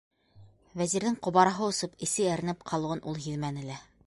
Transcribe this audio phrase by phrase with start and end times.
[0.81, 3.83] Вәзирҙең ҡобараһы осоп, эсе әрнеп ҡалыуын ул һиҙмәне лә.